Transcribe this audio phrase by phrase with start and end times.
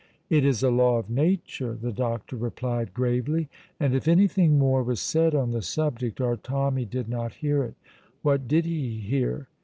[0.31, 4.99] "It is a law of nature," the doctor replied gravely, and if anything more was
[4.99, 7.75] said on the subject our Tommy did not hear it.
[8.23, 9.47] What did he hear?